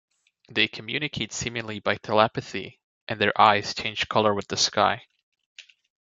[0.49, 5.03] They communicate seemingly by telepathy, and their eyes change colour with the sky.